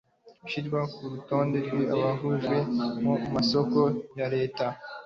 ushyirwa 0.45 0.79
kurutonde 0.93 1.57
rw' 1.65 1.89
abahejwe 1.95 2.55
mu 3.03 3.13
masoko 3.35 3.79
ya 4.17 4.27
leta 4.35 4.65